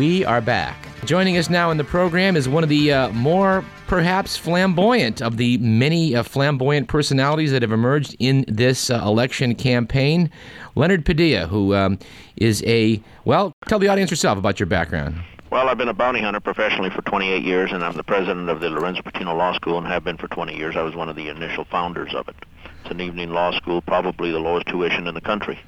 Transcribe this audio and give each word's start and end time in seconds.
We 0.00 0.24
are 0.24 0.40
back. 0.40 0.88
Joining 1.04 1.36
us 1.36 1.50
now 1.50 1.70
in 1.70 1.76
the 1.76 1.84
program 1.84 2.34
is 2.34 2.48
one 2.48 2.62
of 2.62 2.70
the 2.70 2.90
uh, 2.90 3.10
more 3.10 3.62
perhaps 3.86 4.34
flamboyant 4.34 5.20
of 5.20 5.36
the 5.36 5.58
many 5.58 6.16
uh, 6.16 6.22
flamboyant 6.22 6.88
personalities 6.88 7.52
that 7.52 7.60
have 7.60 7.70
emerged 7.70 8.16
in 8.18 8.46
this 8.48 8.88
uh, 8.88 8.94
election 9.04 9.54
campaign, 9.54 10.30
Leonard 10.74 11.04
Padilla, 11.04 11.46
who 11.48 11.74
um, 11.74 11.98
is 12.36 12.62
a, 12.66 13.02
well, 13.26 13.52
tell 13.66 13.78
the 13.78 13.88
audience 13.88 14.10
yourself 14.10 14.38
about 14.38 14.58
your 14.58 14.68
background. 14.68 15.20
Well, 15.50 15.68
I've 15.68 15.76
been 15.76 15.88
a 15.88 15.92
bounty 15.92 16.22
hunter 16.22 16.40
professionally 16.40 16.88
for 16.88 17.02
28 17.02 17.42
years, 17.42 17.70
and 17.70 17.84
I'm 17.84 17.94
the 17.94 18.02
president 18.02 18.48
of 18.48 18.60
the 18.60 18.70
Lorenzo 18.70 19.02
Patino 19.02 19.36
Law 19.36 19.52
School 19.52 19.76
and 19.76 19.86
have 19.86 20.02
been 20.02 20.16
for 20.16 20.28
20 20.28 20.56
years. 20.56 20.76
I 20.76 20.82
was 20.82 20.96
one 20.96 21.10
of 21.10 21.16
the 21.16 21.28
initial 21.28 21.66
founders 21.66 22.14
of 22.14 22.26
it. 22.26 22.36
It's 22.80 22.90
an 22.90 23.02
evening 23.02 23.34
law 23.34 23.52
school, 23.52 23.82
probably 23.82 24.30
the 24.30 24.38
lowest 24.38 24.66
tuition 24.66 25.06
in 25.06 25.14
the 25.14 25.20
country. 25.20 25.60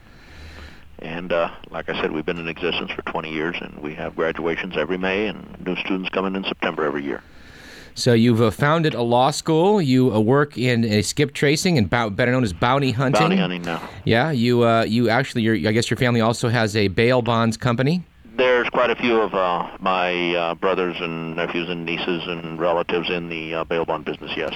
And 1.02 1.32
uh, 1.32 1.50
like 1.70 1.88
I 1.88 2.00
said, 2.00 2.12
we've 2.12 2.24
been 2.24 2.38
in 2.38 2.46
existence 2.46 2.92
for 2.92 3.02
20 3.02 3.30
years, 3.30 3.56
and 3.60 3.76
we 3.80 3.92
have 3.94 4.14
graduations 4.14 4.76
every 4.76 4.96
May 4.96 5.26
and 5.26 5.60
new 5.66 5.74
students 5.76 6.08
coming 6.10 6.36
in 6.36 6.44
September 6.44 6.84
every 6.84 7.02
year. 7.02 7.22
So 7.94 8.14
you've 8.14 8.40
uh, 8.40 8.52
founded 8.52 8.94
a 8.94 9.02
law 9.02 9.32
school. 9.32 9.82
You 9.82 10.14
uh, 10.14 10.20
work 10.20 10.56
in 10.56 10.84
a 10.84 11.02
skip 11.02 11.34
tracing 11.34 11.76
and 11.76 11.90
bow, 11.90 12.08
better 12.08 12.30
known 12.30 12.44
as 12.44 12.52
bounty 12.52 12.92
hunting. 12.92 13.20
Bounty 13.20 13.36
hunting 13.36 13.62
now. 13.62 13.86
Yeah, 14.04 14.30
you 14.30 14.64
uh, 14.64 14.84
you 14.84 15.10
actually, 15.10 15.42
your, 15.42 15.56
I 15.56 15.72
guess 15.72 15.90
your 15.90 15.98
family 15.98 16.20
also 16.20 16.48
has 16.48 16.76
a 16.76 16.88
bail 16.88 17.20
bonds 17.20 17.56
company. 17.56 18.04
There's 18.36 18.68
quite 18.70 18.90
a 18.90 18.96
few 18.96 19.20
of 19.20 19.34
uh, 19.34 19.76
my 19.80 20.34
uh, 20.34 20.54
brothers 20.54 20.96
and 21.00 21.36
nephews 21.36 21.68
and 21.68 21.84
nieces 21.84 22.22
and 22.26 22.58
relatives 22.58 23.10
in 23.10 23.28
the 23.28 23.56
uh, 23.56 23.64
bail 23.64 23.84
bond 23.84 24.04
business. 24.04 24.30
Yes. 24.36 24.54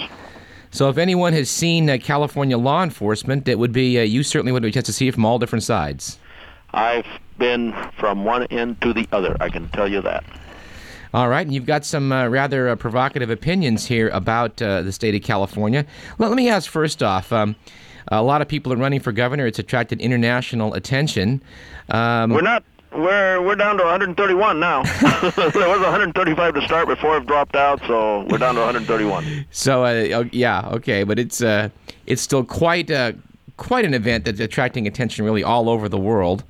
So 0.70 0.88
if 0.88 0.96
anyone 0.96 1.32
has 1.32 1.50
seen 1.50 1.90
uh, 1.90 1.98
California 2.00 2.56
law 2.56 2.82
enforcement, 2.82 3.48
it 3.48 3.58
would 3.58 3.72
be 3.72 3.98
uh, 3.98 4.02
you 4.02 4.22
certainly 4.22 4.52
would 4.52 4.62
have 4.62 4.70
a 4.70 4.72
chance 4.72 4.86
to 4.86 4.92
see 4.92 5.08
it 5.08 5.14
from 5.14 5.24
all 5.24 5.38
different 5.38 5.64
sides. 5.64 6.18
I've 6.76 7.06
been 7.38 7.74
from 7.98 8.24
one 8.24 8.44
end 8.44 8.80
to 8.82 8.92
the 8.92 9.08
other. 9.10 9.36
I 9.40 9.48
can 9.48 9.68
tell 9.70 9.88
you 9.88 10.02
that. 10.02 10.24
All 11.14 11.28
right, 11.28 11.46
and 11.46 11.54
you've 11.54 11.66
got 11.66 11.84
some 11.86 12.12
uh, 12.12 12.28
rather 12.28 12.68
uh, 12.68 12.76
provocative 12.76 13.30
opinions 13.30 13.86
here 13.86 14.10
about 14.10 14.60
uh, 14.60 14.82
the 14.82 14.92
state 14.92 15.14
of 15.14 15.22
California. 15.22 15.86
Well, 16.18 16.28
let 16.28 16.36
me 16.36 16.50
ask 16.50 16.70
first 16.70 17.02
off. 17.02 17.32
Um, 17.32 17.56
a 18.08 18.22
lot 18.22 18.42
of 18.42 18.48
people 18.48 18.72
are 18.72 18.76
running 18.76 19.00
for 19.00 19.12
governor. 19.12 19.46
It's 19.46 19.58
attracted 19.58 20.00
international 20.00 20.74
attention. 20.74 21.42
Um, 21.88 22.30
We're 22.30 22.42
not. 22.42 22.62
We're 22.92 23.42
we're 23.42 23.56
down 23.56 23.76
to 23.78 23.82
131 23.84 24.60
now. 24.60 24.82
there 25.36 25.68
was 25.68 25.80
135 25.80 26.54
to 26.54 26.62
start 26.62 26.88
before 26.88 27.16
I've 27.16 27.26
dropped 27.26 27.56
out, 27.56 27.80
so 27.86 28.20
we're 28.30 28.38
down 28.38 28.54
to 28.54 28.60
131. 28.60 29.46
so 29.50 29.84
uh, 29.84 30.08
oh, 30.14 30.28
yeah, 30.32 30.68
okay, 30.68 31.02
but 31.02 31.18
it's 31.18 31.42
uh, 31.42 31.68
it's 32.06 32.22
still 32.22 32.44
quite 32.44 32.90
uh, 32.90 33.12
quite 33.56 33.84
an 33.84 33.94
event 33.94 34.24
that's 34.24 34.40
attracting 34.40 34.86
attention 34.86 35.24
really 35.24 35.42
all 35.42 35.68
over 35.68 35.88
the 35.88 35.98
world. 35.98 36.44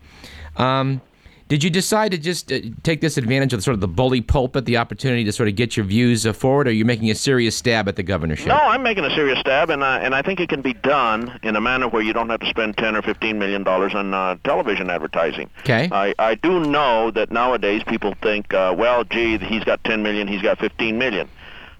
Um, 0.56 1.00
did 1.48 1.62
you 1.62 1.70
decide 1.70 2.10
to 2.10 2.18
just 2.18 2.50
uh, 2.50 2.58
take 2.82 3.00
this 3.00 3.16
advantage 3.16 3.52
of 3.52 3.62
sort 3.62 3.74
of 3.74 3.80
the 3.80 3.86
bully 3.86 4.20
pulpit, 4.20 4.64
the 4.64 4.78
opportunity 4.78 5.22
to 5.22 5.30
sort 5.30 5.48
of 5.48 5.54
get 5.54 5.76
your 5.76 5.86
views 5.86 6.26
uh, 6.26 6.32
forward, 6.32 6.66
or 6.66 6.70
are 6.70 6.72
you 6.72 6.84
making 6.84 7.08
a 7.08 7.14
serious 7.14 7.56
stab 7.56 7.86
at 7.86 7.94
the 7.94 8.02
governorship? 8.02 8.48
No, 8.48 8.56
I'm 8.56 8.82
making 8.82 9.04
a 9.04 9.14
serious 9.14 9.38
stab, 9.38 9.70
and 9.70 9.84
I, 9.84 10.00
and 10.00 10.12
I 10.12 10.22
think 10.22 10.40
it 10.40 10.48
can 10.48 10.60
be 10.60 10.74
done 10.74 11.38
in 11.44 11.54
a 11.54 11.60
manner 11.60 11.86
where 11.86 12.02
you 12.02 12.12
don't 12.12 12.28
have 12.30 12.40
to 12.40 12.48
spend 12.48 12.76
10 12.78 12.96
or 12.96 13.02
15 13.02 13.38
million 13.38 13.62
dollars 13.62 13.94
on 13.94 14.12
uh, 14.12 14.34
television 14.42 14.90
advertising. 14.90 15.48
Okay. 15.60 15.88
I, 15.92 16.14
I 16.18 16.34
do 16.34 16.64
know 16.64 17.12
that 17.12 17.30
nowadays 17.30 17.84
people 17.86 18.14
think, 18.22 18.52
uh, 18.52 18.74
well, 18.76 19.04
gee, 19.04 19.38
he's 19.38 19.62
got 19.62 19.84
10 19.84 20.02
million, 20.02 20.26
he's 20.26 20.42
got 20.42 20.58
15 20.58 20.98
million. 20.98 21.28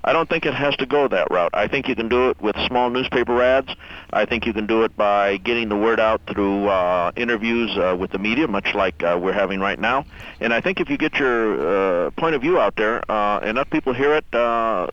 I 0.07 0.12
don't 0.12 0.29
think 0.29 0.47
it 0.47 0.55
has 0.55 0.77
to 0.77 0.87
go 0.87 1.09
that 1.09 1.31
route. 1.33 1.51
I 1.53 1.67
think 1.67 1.89
you 1.89 1.97
can 1.97 2.09
do 2.09 2.31
it 2.31 2.41
with 2.41 2.55
small 2.69 2.91
newspaper 2.91 3.43
ads. 3.43 3.75
I 4.12 4.25
think 4.25 4.47
you 4.47 4.53
can 4.53 4.67
do 4.67 4.84
it 4.84 4.97
by 4.97 5.37
getting 5.39 5.69
the 5.69 5.77
word 5.77 5.99
out 5.99 6.21
through 6.33 6.69
uh, 6.69 7.11
interviews 7.17 7.77
uh, 7.77 7.97
with 7.99 8.12
the 8.12 8.19
media, 8.19 8.47
much 8.47 8.72
like 8.72 9.03
uh, 9.03 9.19
we're 9.21 9.33
having 9.33 9.59
right 9.59 9.78
now. 9.78 10.06
And 10.41 10.55
I 10.55 10.61
think 10.61 10.81
if 10.81 10.89
you 10.89 10.97
get 10.97 11.15
your 11.15 12.06
uh, 12.06 12.11
point 12.12 12.37
of 12.37 12.41
view 12.41 12.56
out 12.56 12.77
there, 12.77 13.03
uh, 13.11 13.41
enough 13.41 13.69
people 13.69 13.93
hear 13.94 14.15
it, 14.15 14.33
uh, 14.33 14.87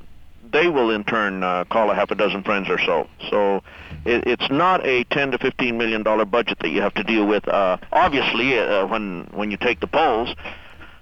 they 0.51 0.67
will 0.67 0.89
in 0.89 1.03
turn 1.03 1.43
uh, 1.43 1.65
call 1.65 1.91
a 1.91 1.95
half 1.95 2.09
a 2.09 2.15
dozen 2.15 2.43
friends 2.43 2.67
or 2.69 2.79
so. 2.79 3.07
So 3.29 3.63
it, 4.05 4.25
it's 4.25 4.49
not 4.49 4.85
a 4.85 5.03
10 5.05 5.31
to 5.31 5.37
15 5.37 5.77
million 5.77 6.01
dollar 6.01 6.25
budget 6.25 6.57
that 6.61 6.69
you 6.69 6.81
have 6.81 6.93
to 6.95 7.03
deal 7.03 7.27
with. 7.27 7.47
Uh, 7.47 7.77
obviously, 7.91 8.57
uh, 8.57 8.87
when 8.87 9.27
when 9.31 9.51
you 9.51 9.57
take 9.57 9.79
the 9.79 9.87
polls 9.87 10.33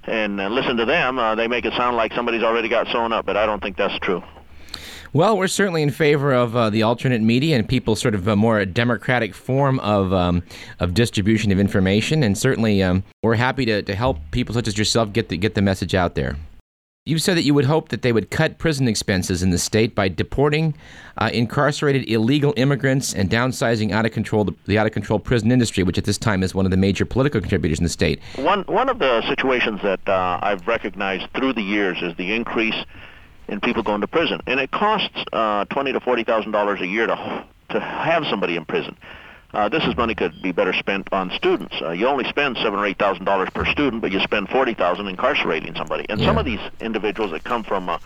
and 0.04 0.40
uh, 0.40 0.50
listen 0.50 0.78
to 0.78 0.86
them, 0.86 1.20
uh, 1.20 1.36
they 1.36 1.48
make 1.48 1.66
it 1.66 1.74
sound 1.74 1.96
like 1.96 2.14
somebody's 2.14 2.44
already 2.44 2.70
got 2.70 2.88
sewn 2.88 3.14
up, 3.14 3.26
but 3.26 3.38
I 3.38 3.46
don't 3.46 3.62
think 3.62 3.78
that's 3.78 3.98
true. 4.00 4.24
Well, 5.14 5.38
we're 5.38 5.48
certainly 5.48 5.82
in 5.82 5.90
favor 5.90 6.32
of 6.32 6.56
uh, 6.56 6.70
the 6.70 6.84
alternate 6.84 7.22
media 7.22 7.58
and 7.58 7.68
people 7.68 7.98
sort 7.98 8.16
of 8.16 8.28
a 8.30 8.36
more 8.38 8.64
democratic 8.64 9.36
form 9.36 9.78
of 9.82 10.14
um, 10.14 10.42
of 10.80 10.94
distribution 10.94 11.52
of 11.52 11.60
information, 11.60 12.24
and 12.24 12.38
certainly 12.38 12.82
um, 12.82 13.04
we're 13.22 13.36
happy 13.36 13.66
to, 13.66 13.82
to 13.82 13.94
help 13.94 14.20
people 14.32 14.56
such 14.56 14.70
as 14.70 14.78
yourself 14.78 15.12
get 15.12 15.28
the 15.28 15.36
get 15.36 15.54
the 15.54 15.62
message 15.62 15.94
out 15.94 16.16
there. 16.16 16.38
You 17.04 17.18
said 17.18 17.36
that 17.36 17.42
you 17.42 17.56
would 17.56 17.66
hope 17.66 17.90
that 17.90 18.04
they 18.04 18.12
would 18.12 18.30
cut 18.30 18.60
prison 18.60 18.88
expenses 18.88 19.42
in 19.42 19.50
the 19.50 19.58
state 19.58 19.96
by 19.96 20.08
deporting 20.08 20.76
uh, 21.18 21.32
incarcerated 21.34 22.08
illegal 22.08 22.54
immigrants 22.58 23.12
and 23.12 23.28
downsizing 23.28 23.92
out 23.92 24.06
of 24.06 24.12
control 24.12 24.44
the, 24.44 24.54
the 24.68 24.78
out 24.78 24.86
of 24.86 24.92
control 24.92 25.18
prison 25.18 25.52
industry, 25.52 25.82
which 25.82 25.98
at 25.98 26.04
this 26.04 26.20
time 26.20 26.44
is 26.44 26.54
one 26.54 26.64
of 26.64 26.70
the 26.70 26.78
major 26.78 27.04
political 27.04 27.42
contributors 27.42 27.80
in 27.80 27.86
the 27.86 27.90
state. 27.90 28.22
One 28.36 28.62
one 28.66 28.88
of 28.88 29.00
the 29.00 29.28
situations 29.28 29.82
that 29.82 30.08
uh, 30.08 30.42
I've 30.44 30.68
recognized 30.68 31.26
through 31.34 31.54
the 31.54 31.64
years 31.64 31.98
is 32.04 32.16
the 32.18 32.36
increase 32.36 32.76
in 33.48 33.60
people 33.62 33.82
going 33.82 34.02
to 34.02 34.08
prison, 34.08 34.40
and 34.46 34.60
it 34.60 34.70
costs 34.70 35.26
uh, 35.34 35.66
twenty 35.72 35.92
to 35.94 36.00
forty 36.02 36.24
thousand 36.24 36.52
dollars 36.52 36.82
a 36.82 36.88
year 36.88 37.08
to 37.08 37.46
to 37.72 37.80
have 37.80 38.26
somebody 38.30 38.56
in 38.58 38.66
prison. 38.66 38.96
Uh, 39.54 39.68
this 39.70 39.84
is 39.84 39.96
money 39.98 40.16
could 40.16 40.42
be 40.42 40.52
better 40.52 40.72
spent 40.74 41.08
on 41.12 41.30
students. 41.32 41.76
Uh, 41.82 41.92
you 41.92 42.08
only 42.08 42.24
spend 42.30 42.56
seven 42.58 42.80
or 42.80 42.86
eight 42.86 42.98
thousand 42.98 43.26
dollars 43.26 43.50
per 43.54 43.66
student, 43.66 44.02
but 44.02 44.12
you 44.12 44.20
spend 44.22 44.48
forty 44.50 44.74
thousand 44.74 45.08
incarcerating 45.08 45.76
somebody. 45.76 46.06
And 46.10 46.22
some 46.22 46.38
of 46.38 46.46
these 46.46 46.60
individuals 46.80 47.32
that 47.32 47.44
come 47.44 47.64
from 47.64 47.90
uh, 47.90 47.98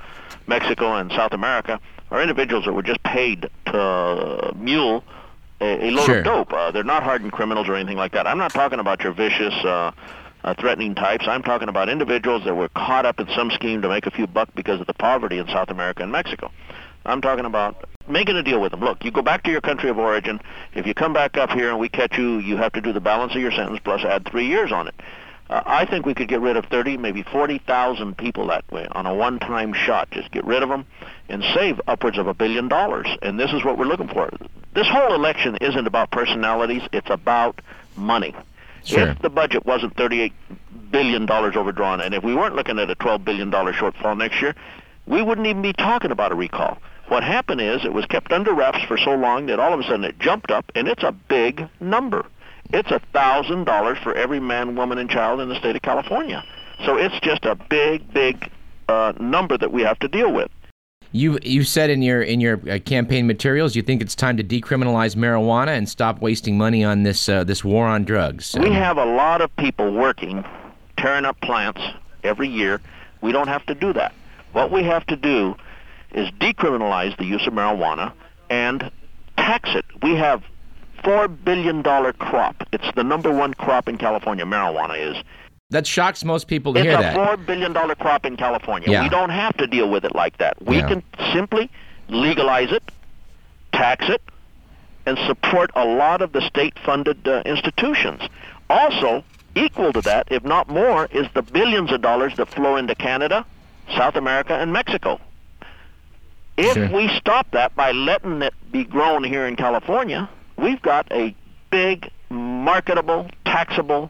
Mexico 0.48 0.96
and 0.96 1.12
South 1.12 1.34
America 1.34 1.80
are 2.12 2.22
individuals 2.22 2.66
that 2.66 2.74
were 2.74 2.82
just 2.84 3.02
paid 3.04 3.50
to 3.68 3.78
uh, 3.80 4.52
mule 4.56 5.04
a, 5.62 5.88
a 5.88 5.92
load 5.92 6.06
Sure. 6.06 6.18
of 6.20 6.24
dope. 6.26 6.54
Uh, 6.54 6.72
they're 6.72 6.84
not 6.84 7.04
hardened 7.04 7.32
criminals 7.32 7.68
or 7.70 7.76
anything 7.76 7.98
like 7.98 8.12
that. 8.14 8.26
I'm 8.28 8.38
not 8.38 8.52
talking 8.52 8.80
about 8.80 9.02
your 9.04 9.14
vicious, 9.14 9.54
uh, 9.64 9.92
uh, 10.44 10.54
threatening 10.60 10.94
types. 10.96 11.26
I'm 11.28 11.42
talking 11.44 11.70
about 11.70 11.90
individuals 11.90 12.44
that 12.46 12.56
were 12.56 12.70
caught 12.70 13.06
up 13.06 13.20
in 13.20 13.28
some 13.36 13.50
scheme 13.52 13.82
to 13.84 13.88
make 13.90 14.06
a 14.06 14.12
few 14.12 14.28
bucks 14.28 14.52
because 14.56 14.82
of 14.82 14.88
the 14.88 14.94
poverty 14.94 15.38
in 15.40 15.48
South 15.48 15.70
America 15.70 16.04
and 16.04 16.12
Mexico. 16.12 16.52
I'm 17.06 17.22
talking 17.22 17.46
about 17.46 17.88
making 18.08 18.36
a 18.36 18.44
deal 18.44 18.62
with 18.62 18.72
them. 18.72 18.82
Look, 18.82 19.04
you 19.04 19.12
go 19.12 19.22
back 19.22 19.44
to 19.44 19.52
your 19.52 19.62
country 19.62 19.90
of 19.90 19.98
origin. 19.98 20.40
If 20.74 20.86
you 20.86 20.94
come 20.94 21.14
back 21.14 21.38
up 21.38 21.52
here 21.52 21.70
and 21.70 21.80
we 21.80 21.90
catch 21.90 22.18
you, 22.18 22.40
you 22.40 22.58
have 22.58 22.74
to 22.74 22.82
do 22.82 22.94
the 22.94 23.00
balance 23.00 23.34
of 23.36 23.42
your 23.42 23.52
sentence 23.52 23.80
plus 23.84 24.04
add 24.04 24.26
three 24.26 24.48
years 24.48 24.72
on 24.72 24.88
it. 24.88 24.96
Uh, 25.50 25.62
I 25.66 25.86
think 25.86 26.06
we 26.06 26.16
could 26.16 26.28
get 26.28 26.42
rid 26.42 26.58
of 26.58 26.66
30, 26.66 26.98
maybe 26.98 27.22
40,000 27.22 28.18
people 28.18 28.48
that 28.48 28.70
way 28.72 28.88
on 28.92 29.06
a 29.06 29.14
one-time 29.14 29.74
shot. 29.74 30.10
Just 30.10 30.32
get 30.32 30.44
rid 30.44 30.64
of 30.64 30.70
them 30.70 30.86
and 31.30 31.44
save 31.54 31.80
upwards 31.88 32.18
of 32.18 32.28
a 32.28 32.34
billion 32.34 32.68
dollars. 32.68 33.08
And 33.22 33.40
this 33.40 33.52
is 33.54 33.64
what 33.64 33.78
we're 33.78 33.86
looking 33.86 34.08
for. 34.08 34.30
This 34.74 34.88
whole 34.88 35.14
election 35.14 35.58
isn't 35.62 35.86
about 35.86 36.10
personalities. 36.12 36.82
It's 36.92 37.10
about 37.10 37.62
money. 37.96 38.34
Sure. 38.84 39.10
If 39.10 39.20
the 39.20 39.30
budget 39.30 39.66
wasn't 39.66 39.96
38 39.96 40.34
billion 40.92 41.26
dollars 41.26 41.56
overdrawn, 41.56 42.02
and 42.02 42.14
if 42.14 42.24
we 42.24 42.36
weren't 42.36 42.56
looking 42.56 42.80
at 42.80 42.90
a 42.90 42.96
12 42.96 43.24
billion 43.24 43.50
dollar 43.50 43.74
shortfall 43.74 44.18
next 44.18 44.42
year, 44.42 44.56
we 45.06 45.22
wouldn't 45.22 45.48
even 45.48 45.62
be 45.62 45.74
talking 45.74 46.12
about 46.12 46.32
a 46.32 46.36
recall. 46.36 46.78
What 47.08 47.24
happened 47.24 47.62
is 47.62 47.86
it 47.86 47.94
was 47.94 48.06
kept 48.06 48.32
under 48.32 48.54
wraps 48.54 48.84
for 48.88 48.98
so 48.98 49.12
long 49.12 49.46
that 49.46 49.60
all 49.60 49.74
of 49.74 49.80
a 49.80 49.84
sudden 49.84 50.04
it 50.04 50.20
jumped 50.20 50.52
up, 50.52 50.66
and 50.74 50.88
it's 50.88 51.04
a 51.04 51.12
big 51.12 51.68
number. 51.80 52.26
It's 52.74 52.90
a 52.92 53.00
thousand 53.14 53.66
dollars 53.66 53.98
for 54.02 54.16
every 54.16 54.40
man, 54.40 54.76
woman, 54.76 54.98
and 54.98 55.10
child 55.10 55.40
in 55.40 55.50
the 55.50 55.60
state 55.60 55.76
of 55.76 55.84
California. 55.84 56.44
So 56.86 56.98
it's 56.98 57.18
just 57.22 57.46
a 57.46 57.56
big, 57.56 58.12
big 58.12 58.50
uh, 58.90 59.14
number 59.20 59.58
that 59.58 59.72
we 59.72 59.84
have 59.84 60.00
to 60.00 60.08
deal 60.08 60.34
with. 60.34 60.50
You 61.12 61.40
you 61.44 61.64
said 61.64 61.90
in 61.90 62.02
your 62.02 62.22
in 62.22 62.42
your 62.42 62.60
uh, 62.70 62.80
campaign 62.80 63.26
materials 63.26 63.74
you 63.74 63.82
think 63.82 64.02
it's 64.02 64.16
time 64.16 64.36
to 64.36 64.44
decriminalize 64.44 65.16
marijuana 65.16 65.78
and 65.78 65.88
stop 65.88 66.22
wasting 66.22 66.58
money 66.58 66.84
on 66.84 67.04
this 67.04 67.30
uh, 67.30 67.46
this 67.46 67.64
war 67.64 67.88
on 67.88 68.04
drugs. 68.04 68.54
We 68.60 68.72
have 68.74 68.98
a 68.98 69.06
lot 69.06 69.40
of 69.40 69.56
people 69.56 69.94
working, 69.94 70.44
tearing 70.98 71.24
up 71.24 71.40
plants 71.40 71.82
every 72.24 72.50
year. 72.50 72.82
We 73.22 73.32
don't 73.32 73.48
have 73.48 73.66
to 73.68 73.76
do 73.76 73.94
that. 73.94 74.14
What 74.52 74.72
we 74.72 74.84
have 74.84 75.06
to 75.08 75.16
do 75.16 75.56
is 76.16 76.30
decriminalize 76.40 77.16
the 77.18 77.26
use 77.26 77.46
of 77.46 77.54
marijuana 77.54 78.12
and 78.50 78.90
tax 79.38 79.70
it. 79.76 79.86
We 80.02 80.16
have 80.16 80.44
four 81.04 81.28
billion 81.28 81.82
dollar 81.84 82.14
crop. 82.14 82.68
It's 82.72 82.90
the 82.96 83.04
number 83.04 83.32
one 83.32 83.54
crop 83.54 83.88
in 83.88 83.98
California. 83.98 84.46
Marijuana 84.46 84.98
is. 84.98 85.24
that 85.72 85.86
shocks 85.86 86.24
most 86.24 86.48
people 86.48 86.74
to 86.74 86.80
It's 86.80 86.88
hear 86.88 86.98
that. 86.98 87.14
It's 87.14 87.18
a 87.18 87.26
four 87.26 87.38
billion 87.38 87.74
dollar 87.74 87.96
crop 87.96 88.26
in 88.26 88.38
California. 88.38 88.90
Yeah. 88.90 89.04
We 89.04 89.10
don't 89.10 89.30
have 89.32 89.56
to 89.58 89.68
deal 89.68 89.90
with 89.90 90.06
it 90.06 90.16
like 90.16 90.38
that. 90.38 90.56
We 90.62 90.78
Yeah. 90.78 90.88
can 90.88 91.04
simply 91.34 91.70
legalize 92.08 92.72
it, 92.72 92.84
tax 93.74 94.08
it, 94.10 94.22
and 95.06 95.18
support 95.28 95.70
a 95.76 95.86
lot 95.86 96.22
of 96.22 96.32
the 96.32 96.42
state-funded 96.42 97.28
uh, 97.28 97.42
institutions. 97.46 98.22
Also, 98.70 99.24
equal 99.56 99.92
to 99.94 100.02
that, 100.02 100.28
if 100.32 100.44
not 100.44 100.70
more, 100.70 101.08
is 101.12 101.28
the 101.34 101.42
billions 101.42 101.92
of 101.92 102.02
dollars 102.02 102.36
that 102.38 102.48
flow 102.48 102.76
into 102.78 102.96
Canada, 102.96 103.46
South 103.98 104.16
America, 104.16 104.54
and 104.54 104.72
Mexico. 104.72 105.20
If 106.58 106.74
Sure. 106.74 106.88
we 106.90 107.10
stop 107.18 107.52
that 107.52 107.76
by 107.76 107.92
letting 107.92 108.42
it 108.42 108.54
be 108.72 108.84
grown 108.86 109.24
here 109.24 109.46
in 109.46 109.56
California, 109.56 110.30
we've 110.58 110.82
got 110.82 111.08
a 111.12 111.36
big, 111.70 112.10
marketable, 112.30 113.28
taxable 113.46 114.10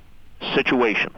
situation. 0.53 1.12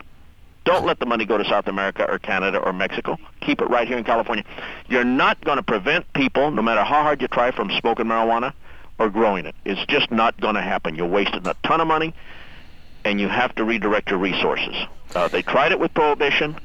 Don't 0.63 0.85
let 0.85 0.99
the 0.99 1.05
money 1.05 1.25
go 1.25 1.37
to 1.37 1.45
South 1.45 1.67
America 1.67 2.05
or 2.09 2.19
Canada 2.19 2.57
or 2.59 2.73
Mexico. 2.73 3.17
Keep 3.41 3.61
it 3.61 3.69
right 3.69 3.87
here 3.87 3.97
in 3.97 4.03
California. 4.03 4.43
You're 4.89 5.03
not 5.05 5.39
going 5.43 5.57
to 5.57 5.63
prevent 5.63 6.11
people, 6.13 6.51
no 6.51 6.61
matter 6.61 6.83
how 6.83 7.03
hard 7.03 7.21
you 7.21 7.27
try, 7.27 7.51
from 7.51 7.71
smoking 7.79 8.05
marijuana 8.05 8.53
or 8.99 9.09
growing 9.09 9.45
it. 9.45 9.55
It's 9.65 9.85
just 9.87 10.11
not 10.11 10.39
going 10.41 10.55
to 10.55 10.61
happen. 10.61 10.95
You're 10.95 11.07
wasting 11.07 11.45
a 11.47 11.55
ton 11.63 11.79
of 11.81 11.87
money, 11.87 12.13
and 13.05 13.19
you 13.19 13.27
have 13.29 13.53
to 13.55 13.63
redirect 13.63 14.09
your 14.09 14.19
resources. 14.19 14.75
Uh, 15.15 15.27
they 15.29 15.41
tried 15.41 15.71
it 15.71 15.79
with 15.79 15.93
prohibition. 15.93 16.57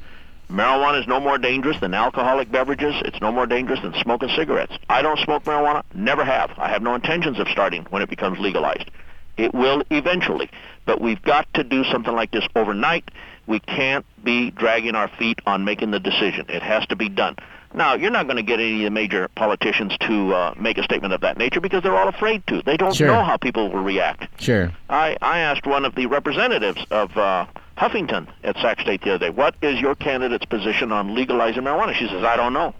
Marijuana 0.53 1.01
is 1.01 1.07
no 1.07 1.19
more 1.19 1.39
dangerous 1.39 1.79
than 1.79 1.95
alcoholic 1.95 2.51
beverages. 2.51 2.93
It's 3.05 3.19
no 3.19 3.31
more 3.31 3.47
dangerous 3.47 3.79
than 3.81 3.93
smoking 4.01 4.29
cigarettes. 4.35 4.73
I 4.87 5.01
don't 5.01 5.17
smoke 5.19 5.43
marijuana. 5.45 5.81
Never 5.95 6.23
have. 6.23 6.51
I 6.57 6.69
have 6.69 6.83
no 6.83 6.93
intentions 6.93 7.39
of 7.39 7.47
starting 7.49 7.85
when 7.89 8.03
it 8.03 8.09
becomes 8.09 8.37
legalized. 8.39 8.89
It 9.35 9.51
will 9.53 9.81
eventually. 9.89 10.51
But 10.85 11.01
we've 11.01 11.21
got 11.23 11.51
to 11.55 11.63
do 11.63 11.83
something 11.85 12.13
like 12.13 12.29
this 12.31 12.45
overnight. 12.55 13.09
We 13.47 13.59
can't 13.59 14.05
be 14.23 14.51
dragging 14.51 14.93
our 14.93 15.07
feet 15.07 15.39
on 15.47 15.65
making 15.65 15.89
the 15.89 15.99
decision. 15.99 16.45
It 16.49 16.61
has 16.61 16.85
to 16.87 16.95
be 16.95 17.09
done. 17.09 17.35
Now, 17.73 17.95
you're 17.95 18.11
not 18.11 18.27
going 18.27 18.37
to 18.37 18.43
get 18.43 18.59
any 18.59 18.81
of 18.81 18.83
the 18.83 18.91
major 18.91 19.29
politicians 19.29 19.97
to 20.01 20.35
uh, 20.35 20.53
make 20.59 20.77
a 20.77 20.83
statement 20.83 21.15
of 21.15 21.21
that 21.21 21.39
nature 21.39 21.59
because 21.59 21.81
they're 21.81 21.97
all 21.97 22.07
afraid 22.07 22.45
to. 22.45 22.61
They 22.61 22.77
don't 22.77 22.93
Sure. 22.93 23.07
know 23.07 23.23
how 23.23 23.37
people 23.37 23.71
will 23.71 23.81
react. 23.81 24.39
Sure. 24.39 24.71
I, 24.87 25.17
I 25.23 25.39
asked 25.39 25.65
one 25.65 25.83
of 25.83 25.95
the 25.95 26.05
representatives 26.05 26.85
of 26.91 27.17
uh, 27.17 27.47
Huffington 27.83 28.27
at 28.43 28.55
Sac 28.57 28.79
State 28.79 29.01
the 29.01 29.15
other 29.15 29.25
day, 29.25 29.29
what 29.29 29.55
is 29.61 29.79
your 29.79 29.93
candidate's 29.93 30.45
position 30.45 30.91
on 30.91 31.15
legalizing 31.15 31.63
marijuana? 31.63 31.93
She 31.93 32.07
says, 32.07 32.23
I 32.23 32.37
don't 32.37 32.53
know. 32.53 32.73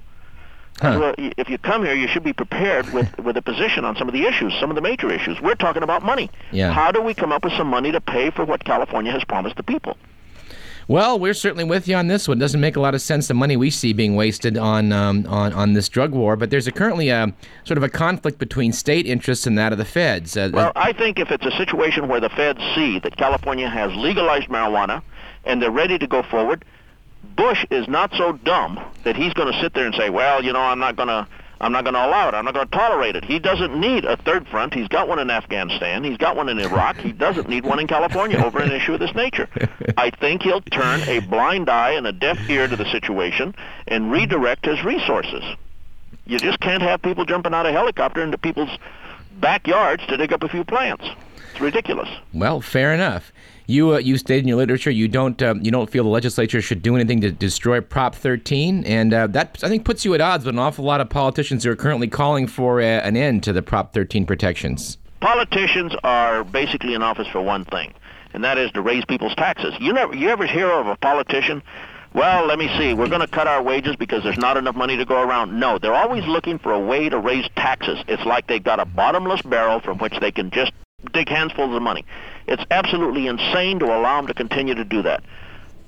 Huh. 0.81 0.97
Well, 0.99 1.15
if 1.17 1.49
you 1.49 1.57
come 1.57 1.83
here, 1.83 1.93
you 1.93 2.07
should 2.07 2.23
be 2.23 2.33
prepared 2.33 2.91
with, 2.93 3.17
with 3.23 3.35
a 3.35 3.41
position 3.41 3.83
on 3.83 3.97
some 3.97 4.07
of 4.07 4.13
the 4.13 4.23
issues, 4.25 4.53
some 4.59 4.71
of 4.71 4.75
the 4.75 4.81
major 4.81 5.11
issues. 5.11 5.41
We're 5.41 5.55
talking 5.55 5.83
about 5.83 6.03
money. 6.03 6.31
Yeah. 6.51 6.71
How 6.71 6.91
do 6.91 7.01
we 7.01 7.13
come 7.13 7.31
up 7.33 7.43
with 7.43 7.53
some 7.53 7.67
money 7.67 7.91
to 7.91 7.99
pay 7.99 8.31
for 8.31 8.45
what 8.45 8.63
California 8.63 9.11
has 9.11 9.23
promised 9.25 9.57
the 9.57 9.63
people? 9.63 9.97
Well, 10.87 11.17
we're 11.17 11.33
certainly 11.33 11.63
with 11.63 11.87
you 11.87 11.95
on 11.95 12.07
this 12.07 12.27
one. 12.27 12.37
It 12.37 12.41
doesn't 12.41 12.59
make 12.59 12.75
a 12.75 12.79
lot 12.81 12.93
of 12.93 13.01
sense 13.01 13.27
the 13.27 13.33
money 13.33 13.55
we 13.55 13.69
see 13.69 13.93
being 13.93 14.15
wasted 14.15 14.57
on 14.57 14.91
um, 14.91 15.25
on 15.27 15.53
on 15.53 15.73
this 15.73 15.87
drug 15.89 16.11
war, 16.11 16.35
but 16.35 16.49
there's 16.49 16.67
a, 16.67 16.71
currently 16.71 17.09
a 17.09 17.33
sort 17.63 17.77
of 17.77 17.83
a 17.83 17.89
conflict 17.89 18.37
between 18.39 18.73
state 18.73 19.05
interests 19.05 19.47
and 19.47 19.57
that 19.57 19.71
of 19.71 19.77
the 19.77 19.85
feds. 19.85 20.35
Uh, 20.35 20.49
Well, 20.53 20.71
I 20.75 20.93
think 20.93 21.19
if 21.19 21.31
it's 21.31 21.45
a 21.45 21.51
situation 21.51 22.07
where 22.07 22.19
the 22.19 22.29
feds 22.29 22.59
see 22.75 22.99
that 22.99 23.15
California 23.17 23.69
has 23.69 23.93
legalized 23.95 24.49
marijuana 24.49 25.01
and 25.45 25.61
they're 25.61 25.71
ready 25.71 25.97
to 25.97 26.07
go 26.07 26.23
forward, 26.23 26.65
Bush 27.35 27.65
is 27.71 27.87
not 27.87 28.11
so 28.17 28.33
dumb 28.33 28.79
that 29.03 29.15
he's 29.15 29.33
going 29.33 29.51
to 29.51 29.59
sit 29.61 29.73
there 29.73 29.85
and 29.85 29.95
say, 29.95 30.09
"Well, 30.09 30.43
you 30.43 30.51
know, 30.51 30.61
I'm 30.61 30.79
not 30.79 30.95
going 30.95 31.09
to 31.09 31.27
I'm 31.63 31.71
not 31.71 31.83
going 31.83 31.95
to 31.95 32.05
allow 32.05 32.27
it. 32.29 32.35
I'm 32.35 32.45
not 32.45 32.53
going 32.53 32.67
to 32.67 32.77
tolerate 32.77 33.15
it." 33.15 33.25
He 33.25 33.39
doesn't 33.39 33.75
need 33.79 34.05
a 34.05 34.17
third 34.17 34.47
front. 34.47 34.73
He's 34.73 34.87
got 34.87 35.07
one 35.07 35.19
in 35.19 35.29
Afghanistan. 35.29 36.03
He's 36.03 36.17
got 36.17 36.35
one 36.35 36.49
in 36.49 36.59
Iraq. 36.59 36.97
He 36.97 37.11
doesn't 37.11 37.49
need 37.49 37.65
one 37.65 37.79
in 37.79 37.87
California 37.87 38.37
over 38.37 38.59
an 38.59 38.71
issue 38.71 38.93
of 38.93 38.99
this 38.99 39.15
nature. 39.15 39.47
I 39.97 40.09
think 40.09 40.43
he'll 40.43 40.61
turn 40.61 41.01
a 41.07 41.19
blind 41.19 41.69
eye 41.69 41.91
and 41.91 42.05
a 42.05 42.11
deaf 42.11 42.37
ear 42.49 42.67
to 42.67 42.75
the 42.75 42.89
situation 42.91 43.55
and 43.87 44.11
redirect 44.11 44.65
his 44.65 44.83
resources. 44.83 45.43
You 46.25 46.39
just 46.39 46.59
can't 46.59 46.83
have 46.83 47.01
people 47.01 47.25
jumping 47.25 47.53
out 47.53 47.65
of 47.65 47.73
helicopter 47.73 48.21
into 48.21 48.37
people's 48.37 48.77
backyards 49.39 50.05
to 50.07 50.17
dig 50.17 50.31
up 50.31 50.43
a 50.43 50.49
few 50.49 50.63
plants. 50.63 51.05
It's 51.51 51.61
ridiculous. 51.61 52.09
Well, 52.33 52.61
fair 52.61 52.93
enough. 52.93 53.31
You 53.65 53.95
uh, 53.95 53.97
you 53.99 54.17
stated 54.17 54.43
in 54.43 54.49
your 54.49 54.57
literature 54.57 54.91
you 54.91 55.07
don't 55.07 55.41
um, 55.41 55.61
you 55.61 55.71
don't 55.71 55.89
feel 55.89 56.03
the 56.03 56.09
legislature 56.09 56.61
should 56.61 56.81
do 56.81 56.95
anything 56.95 57.21
to 57.21 57.31
destroy 57.31 57.79
Prop 57.79 58.13
13, 58.13 58.83
and 58.83 59.13
uh, 59.13 59.27
that 59.27 59.59
I 59.63 59.69
think 59.69 59.85
puts 59.85 60.03
you 60.03 60.13
at 60.13 60.21
odds 60.21 60.45
with 60.45 60.55
an 60.55 60.59
awful 60.59 60.83
lot 60.83 60.99
of 60.99 61.09
politicians 61.09 61.63
who 61.63 61.71
are 61.71 61.75
currently 61.75 62.07
calling 62.07 62.47
for 62.47 62.81
uh, 62.81 62.83
an 62.83 63.15
end 63.15 63.43
to 63.43 63.53
the 63.53 63.61
Prop 63.61 63.93
13 63.93 64.25
protections. 64.25 64.97
Politicians 65.21 65.93
are 66.03 66.43
basically 66.43 66.93
in 66.93 67.01
office 67.01 67.27
for 67.29 67.41
one 67.41 67.63
thing, 67.63 67.93
and 68.33 68.43
that 68.43 68.57
is 68.57 68.69
to 68.71 68.81
raise 68.81 69.05
people's 69.05 69.35
taxes. 69.35 69.73
You 69.79 69.93
never 69.93 70.13
you 70.13 70.27
ever 70.27 70.45
hear 70.45 70.69
of 70.69 70.87
a 70.87 70.97
politician? 70.97 71.63
Well, 72.13 72.45
let 72.45 72.59
me 72.59 72.67
see. 72.77 72.93
We're 72.93 73.07
going 73.07 73.21
to 73.21 73.27
cut 73.27 73.47
our 73.47 73.63
wages 73.63 73.95
because 73.95 74.23
there's 74.23 74.37
not 74.37 74.55
enough 74.55 74.75
money 74.75 74.97
to 74.97 75.05
go 75.05 75.23
around. 75.23 75.59
No, 75.59 75.79
they're 75.79 75.95
always 75.95 76.23
looking 76.27 76.59
for 76.59 76.71
a 76.71 76.79
way 76.79 77.09
to 77.09 77.17
raise 77.17 77.49
taxes. 77.55 77.97
It's 78.07 78.23
like 78.23 78.45
they've 78.45 78.63
got 78.63 78.79
a 78.79 78.85
bottomless 78.85 79.41
barrel 79.41 79.79
from 79.79 79.97
which 79.97 80.13
they 80.19 80.31
can 80.31 80.51
just 80.51 80.73
dig 81.11 81.29
handfuls 81.29 81.75
of 81.75 81.81
money. 81.81 82.05
It's 82.47 82.63
absolutely 82.71 83.27
insane 83.27 83.79
to 83.79 83.85
allow 83.85 84.17
them 84.17 84.27
to 84.27 84.33
continue 84.33 84.75
to 84.75 84.83
do 84.83 85.01
that. 85.03 85.23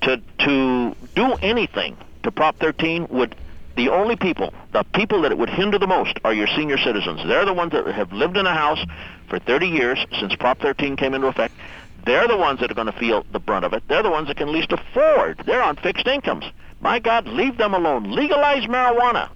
To 0.01 0.21
to 0.39 0.95
do 1.15 1.33
anything 1.41 1.97
to 2.23 2.31
Prop 2.31 2.57
13 2.57 3.07
would 3.09 3.35
the 3.75 3.89
only 3.89 4.15
people, 4.15 4.53
the 4.71 4.83
people 4.83 5.21
that 5.23 5.31
it 5.31 5.37
would 5.37 5.49
hinder 5.49 5.77
the 5.77 5.87
most 5.87 6.17
are 6.23 6.33
your 6.33 6.47
senior 6.47 6.77
citizens. 6.77 7.21
They're 7.27 7.45
the 7.45 7.53
ones 7.53 7.73
that 7.73 7.85
have 7.87 8.13
lived 8.13 8.37
in 8.37 8.45
a 8.45 8.53
house 8.53 8.79
for 9.27 9.37
30 9.37 9.67
years 9.67 10.05
since 10.19 10.35
Prop 10.35 10.59
13 10.59 10.95
came 10.95 11.13
into 11.13 11.27
effect. 11.27 11.53
They're 12.05 12.27
the 12.27 12.37
ones 12.37 12.59
that 12.59 12.71
are 12.71 12.75
going 12.75 12.87
to 12.87 12.93
feel 12.93 13.25
the 13.31 13.39
brunt 13.39 13.65
of 13.65 13.73
it. 13.73 13.83
They're 13.87 14.03
the 14.03 14.11
ones 14.11 14.27
that 14.27 14.37
can 14.37 14.51
least 14.51 14.71
afford. 14.71 15.39
They're 15.45 15.63
on 15.63 15.75
fixed 15.75 16.07
incomes. 16.07 16.45
My 16.79 16.99
God, 16.99 17.27
leave 17.27 17.57
them 17.57 17.73
alone. 17.73 18.11
Legalize 18.11 18.63
marijuana. 18.65 19.29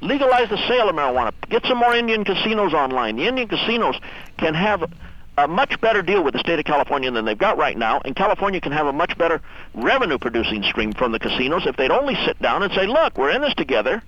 Legalize 0.00 0.48
the 0.48 0.56
sale 0.68 0.88
of 0.88 0.96
marijuana. 0.96 1.32
Get 1.48 1.64
some 1.66 1.78
more 1.78 1.94
Indian 1.94 2.24
casinos 2.24 2.72
online. 2.72 3.16
The 3.16 3.26
Indian 3.26 3.48
casinos 3.48 3.96
can 4.38 4.54
have 4.54 4.90
a 5.38 5.46
much 5.46 5.80
better 5.80 6.02
deal 6.02 6.22
with 6.24 6.32
the 6.34 6.40
state 6.40 6.58
of 6.58 6.64
California 6.64 7.10
than 7.10 7.24
they've 7.24 7.36
got 7.38 7.58
right 7.58 7.76
now, 7.76 8.00
and 8.04 8.16
California 8.16 8.60
can 8.60 8.72
have 8.72 8.86
a 8.86 8.92
much 8.92 9.16
better 9.18 9.40
revenue 9.74 10.18
producing 10.18 10.62
stream 10.62 10.92
from 10.92 11.12
the 11.12 11.18
casinos 11.18 11.66
if 11.66 11.76
they'd 11.76 11.90
only 11.90 12.14
sit 12.24 12.40
down 12.40 12.62
and 12.62 12.72
say, 12.72 12.86
look, 12.86 13.16
we're 13.18 13.30
in 13.30 13.42
this 13.42 13.54
together. 13.54 14.02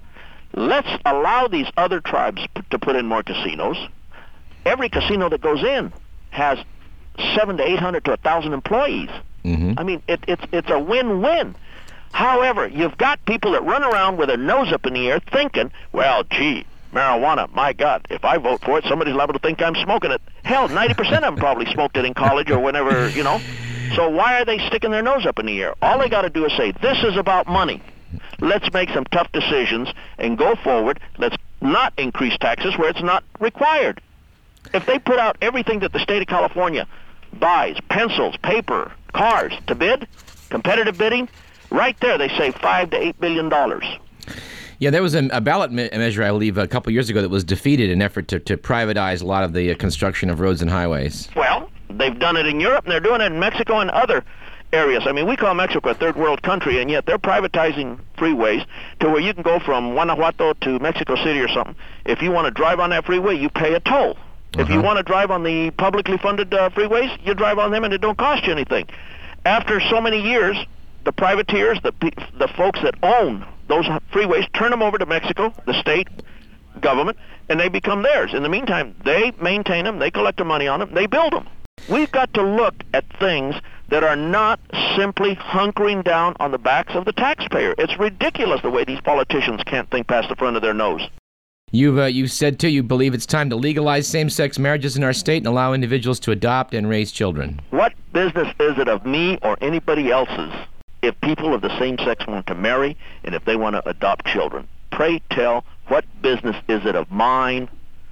Let's 0.54 0.88
allow 1.04 1.46
these 1.48 1.66
other 1.76 2.00
tribes 2.00 2.40
p- 2.54 2.62
to 2.70 2.78
put 2.78 2.96
in 2.96 3.06
more 3.06 3.22
casinos. 3.22 3.76
Every 4.64 4.88
casino 4.88 5.28
that 5.28 5.40
goes 5.42 5.62
in 5.62 5.92
has 6.30 6.58
seven 7.34 7.56
to 7.58 7.62
eight 7.68 7.78
hundred 7.78 8.04
to 8.06 8.12
a 8.14 8.16
thousand 8.16 8.52
employees. 8.54 9.10
hmm 9.42 9.72
I 9.76 9.82
mean, 9.82 10.02
it, 10.08 10.20
it's 10.26 10.42
it's 10.52 10.70
a 10.70 10.78
win-win. 10.78 11.54
However, 12.12 12.66
you've 12.66 12.96
got 12.96 13.22
people 13.26 13.52
that 13.52 13.62
run 13.64 13.84
around 13.84 14.16
with 14.16 14.28
their 14.28 14.38
nose 14.38 14.72
up 14.72 14.86
in 14.86 14.94
the 14.94 15.08
air 15.10 15.20
thinking, 15.30 15.70
well, 15.92 16.24
gee, 16.24 16.64
marijuana, 16.92 17.52
my 17.54 17.72
God, 17.72 18.06
if 18.10 18.24
I 18.24 18.38
vote 18.38 18.62
for 18.62 18.78
it, 18.78 18.84
somebody's 18.84 19.14
liable 19.14 19.34
to 19.34 19.38
think 19.38 19.60
I'm 19.62 19.74
smoking 19.76 20.10
it. 20.10 20.20
Hell, 20.44 20.68
90% 20.68 20.98
of 20.98 21.22
them 21.22 21.36
probably 21.36 21.66
smoked 21.72 21.96
it 21.96 22.04
in 22.04 22.14
college 22.14 22.50
or 22.50 22.58
whenever, 22.58 23.08
you 23.10 23.22
know. 23.22 23.40
So 23.94 24.08
why 24.08 24.40
are 24.40 24.44
they 24.44 24.58
sticking 24.66 24.90
their 24.90 25.02
nose 25.02 25.26
up 25.26 25.38
in 25.38 25.46
the 25.46 25.62
air? 25.62 25.74
All 25.82 25.98
they 25.98 26.08
got 26.08 26.22
to 26.22 26.30
do 26.30 26.44
is 26.44 26.52
say, 26.56 26.72
this 26.72 26.98
is 27.04 27.16
about 27.16 27.46
money. 27.46 27.82
Let's 28.40 28.72
make 28.72 28.90
some 28.90 29.04
tough 29.06 29.30
decisions 29.32 29.88
and 30.18 30.38
go 30.38 30.54
forward. 30.56 31.00
Let's 31.18 31.36
not 31.60 31.92
increase 31.98 32.36
taxes 32.38 32.76
where 32.78 32.88
it's 32.88 33.02
not 33.02 33.24
required. 33.40 34.00
If 34.72 34.86
they 34.86 34.98
put 34.98 35.18
out 35.18 35.36
everything 35.40 35.80
that 35.80 35.92
the 35.92 36.00
state 36.00 36.22
of 36.22 36.28
California 36.28 36.86
buys, 37.32 37.78
pencils, 37.88 38.36
paper, 38.38 38.92
cars, 39.12 39.52
to 39.66 39.74
bid, 39.74 40.06
competitive 40.50 40.96
bidding, 40.98 41.28
right 41.70 41.98
there 42.00 42.18
they 42.18 42.28
save 42.28 42.54
five 42.56 42.90
to 42.90 42.96
eight 42.96 43.18
billion 43.20 43.48
dollars. 43.48 43.84
Yeah, 44.80 44.90
there 44.90 45.02
was 45.02 45.14
a, 45.14 45.26
a 45.32 45.40
ballot 45.40 45.72
me- 45.72 45.88
measure, 45.92 46.22
I 46.22 46.28
believe, 46.28 46.56
a 46.56 46.66
couple 46.68 46.92
years 46.92 47.10
ago 47.10 47.20
that 47.20 47.28
was 47.30 47.42
defeated 47.44 47.90
in 47.90 47.98
an 47.98 48.02
effort 48.02 48.28
to, 48.28 48.38
to 48.40 48.56
privatize 48.56 49.22
a 49.22 49.26
lot 49.26 49.42
of 49.42 49.52
the 49.52 49.72
uh, 49.72 49.74
construction 49.74 50.30
of 50.30 50.38
roads 50.40 50.62
and 50.62 50.70
highways. 50.70 51.28
Well, 51.34 51.68
they've 51.90 52.16
done 52.18 52.36
it 52.36 52.46
in 52.46 52.60
Europe 52.60 52.84
and 52.84 52.92
they're 52.92 53.00
doing 53.00 53.20
it 53.20 53.32
in 53.32 53.40
Mexico 53.40 53.80
and 53.80 53.90
other 53.90 54.24
areas. 54.72 55.02
I 55.06 55.12
mean, 55.12 55.26
we 55.26 55.34
call 55.36 55.52
Mexico 55.54 55.90
a 55.90 55.94
third 55.94 56.14
world 56.14 56.42
country, 56.42 56.80
and 56.80 56.88
yet 56.90 57.06
they're 57.06 57.18
privatizing 57.18 57.98
freeways 58.16 58.64
to 59.00 59.08
where 59.08 59.20
you 59.20 59.34
can 59.34 59.42
go 59.42 59.58
from 59.58 59.94
Guanajuato 59.94 60.52
to 60.52 60.78
Mexico 60.78 61.16
City 61.16 61.40
or 61.40 61.48
something. 61.48 61.74
If 62.04 62.22
you 62.22 62.30
want 62.30 62.44
to 62.46 62.50
drive 62.52 62.78
on 62.78 62.90
that 62.90 63.04
freeway, 63.04 63.36
you 63.36 63.48
pay 63.48 63.74
a 63.74 63.80
toll. 63.80 64.16
If 64.56 64.68
you 64.68 64.76
Uh-huh. 64.76 64.82
want 64.82 64.96
to 64.98 65.02
drive 65.02 65.30
on 65.32 65.42
the 65.42 65.70
publicly 65.72 66.18
funded 66.18 66.54
uh, 66.54 66.70
freeways, 66.70 67.10
you 67.26 67.34
drive 67.34 67.58
on 67.58 67.70
them 67.72 67.82
and 67.84 67.92
it 67.92 68.00
don't 68.00 68.16
cost 68.16 68.46
you 68.46 68.52
anything. 68.52 68.86
After 69.44 69.80
so 69.80 70.00
many 70.00 70.20
years, 70.20 70.56
the 71.04 71.12
privateers, 71.12 71.78
the 71.82 71.92
the 72.38 72.48
folks 72.48 72.80
that 72.82 72.94
own 73.02 73.44
those 73.68 73.86
freeways, 74.12 74.50
turn 74.54 74.70
them 74.70 74.82
over 74.82 74.98
to 74.98 75.06
Mexico, 75.06 75.52
the 75.66 75.78
state 75.80 76.08
government, 76.80 77.18
and 77.48 77.58
they 77.58 77.68
become 77.68 78.02
theirs. 78.02 78.32
In 78.34 78.42
the 78.42 78.48
meantime, 78.48 78.94
they 79.04 79.32
maintain 79.40 79.84
them, 79.84 79.98
they 79.98 80.10
collect 80.10 80.38
the 80.38 80.44
money 80.44 80.66
on 80.66 80.80
them, 80.80 80.94
they 80.94 81.06
build 81.06 81.32
them. 81.32 81.48
We've 81.88 82.10
got 82.10 82.34
to 82.34 82.42
look 82.42 82.74
at 82.92 83.04
things 83.18 83.54
that 83.88 84.04
are 84.04 84.16
not 84.16 84.60
simply 84.96 85.34
hunkering 85.36 86.04
down 86.04 86.36
on 86.40 86.50
the 86.50 86.58
backs 86.58 86.94
of 86.94 87.04
the 87.04 87.12
taxpayer. 87.12 87.74
It's 87.78 87.98
ridiculous 87.98 88.60
the 88.62 88.70
way 88.70 88.84
these 88.84 89.00
politicians 89.00 89.62
can't 89.64 89.90
think 89.90 90.06
past 90.06 90.28
the 90.28 90.36
front 90.36 90.56
of 90.56 90.62
their 90.62 90.74
nose. 90.74 91.08
You've 91.70 91.98
uh, 91.98 92.04
you've 92.04 92.32
said 92.32 92.58
too 92.58 92.68
you 92.68 92.82
believe 92.82 93.12
it's 93.12 93.26
time 93.26 93.50
to 93.50 93.56
legalize 93.56 94.08
same-sex 94.08 94.58
marriages 94.58 94.96
in 94.96 95.04
our 95.04 95.12
state 95.12 95.38
and 95.38 95.46
allow 95.46 95.74
individuals 95.74 96.18
to 96.20 96.30
adopt 96.30 96.72
and 96.72 96.88
raise 96.88 97.12
children. 97.12 97.60
What 97.70 97.92
business 98.12 98.48
is 98.58 98.78
it 98.78 98.88
of 98.88 99.04
me 99.04 99.38
or 99.42 99.58
anybody 99.60 100.10
else's 100.10 100.52
if 101.02 101.20
people 101.20 101.54
of 101.54 101.60
the 101.60 101.78
same 101.78 101.98
sex 101.98 102.26
want 102.26 102.46
to 102.46 102.54
marry 102.54 102.96
and 103.24 103.34
if 103.34 103.44
they 103.44 103.56
want 103.56 103.74
to 103.76 103.88
adopt 103.88 104.26
children? 104.26 104.66
Pray 104.90 105.20
tell, 105.30 105.64
what 105.88 106.04
business 106.22 106.56
is 106.68 106.84
it 106.84 106.94
of 106.94 107.10
mine 107.10 107.68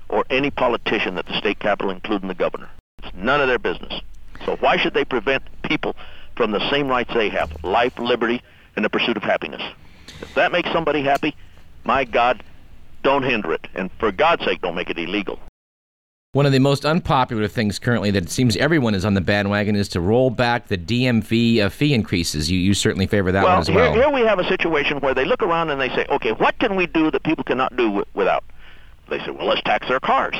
or 0.09 0.25
any 0.31 0.51
politician 0.51 1.19
at 1.19 1.27
the 1.27 1.39
state 1.39 1.59
capitol, 1.59 1.91
including 1.91 2.29
the 2.29 2.35
governor? 2.35 2.69
It's 3.03 3.15
none 3.15 3.41
of 3.41 3.49
their 3.49 3.59
business. 3.59 4.01
So 4.45 4.57
why 4.57 4.77
should 4.77 4.95
they 4.95 5.05
prevent 5.05 5.43
people 5.63 5.97
from 6.37 6.51
the 6.53 6.71
same 6.71 6.89
rights 6.89 7.13
they 7.15 7.29
have, 7.31 7.65
life, 7.65 7.99
liberty, 7.99 8.43
and 8.77 8.85
the 8.85 8.91
pursuit 8.91 9.17
of 9.17 9.23
happiness? 9.23 9.63
If 10.21 10.35
that 10.35 10.53
makes 10.53 10.71
somebody 10.73 11.03
happy, 11.03 11.35
my 11.85 12.05
God, 12.05 12.43
don't 13.03 13.23
hinder 13.23 13.53
it. 13.53 13.67
And 13.75 13.91
for 13.99 14.13
God's 14.13 14.45
sake, 14.45 14.61
don't 14.63 14.75
make 14.75 14.91
it 14.91 14.99
illegal. 14.99 15.39
One 16.37 16.45
of 16.45 16.53
the 16.53 16.59
most 16.59 16.85
unpopular 16.85 17.49
things 17.49 17.79
currently 17.79 18.11
that 18.11 18.25
it 18.25 18.29
seems 18.29 18.59
everyone 18.59 18.95
is 18.95 19.07
on 19.07 19.15
the 19.15 19.23
bandwagon 19.23 19.75
is 19.75 19.89
to 19.89 20.03
roll 20.03 20.29
back 20.29 20.69
the 20.69 20.77
DMV 20.77 21.61
uh, 21.61 21.69
fee 21.71 21.95
increases. 21.95 22.51
You, 22.51 22.59
you 22.59 22.75
certainly 22.75 23.07
favor 23.07 23.33
that 23.33 23.43
well, 23.43 23.55
one 23.55 23.61
as 23.63 23.71
well. 23.71 23.95
Here, 23.95 24.03
here 24.03 24.13
we 24.13 24.21
have 24.21 24.39
a 24.39 24.47
situation 24.47 25.01
where 25.01 25.15
they 25.15 25.25
look 25.25 25.43
around 25.43 25.71
and 25.71 25.81
they 25.81 25.89
say, 25.89 26.05
okay, 26.11 26.33
what 26.33 26.59
can 26.59 26.77
we 26.77 26.89
do 26.89 27.11
that 27.11 27.23
people 27.23 27.43
cannot 27.43 27.75
do 27.75 27.85
w- 27.85 28.05
without? 28.13 28.45
They 29.09 29.19
say, 29.21 29.31
well, 29.31 29.47
let's 29.47 29.63
tax 29.63 29.89
their 29.89 29.99
cars. 29.99 30.37